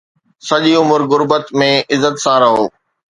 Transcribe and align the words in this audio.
سڄي 0.47 0.71
عمر 0.81 1.01
غربت 1.11 1.45
۾ 1.59 1.69
عزت 1.93 2.15
سان 2.23 2.37
رهو 2.43 2.65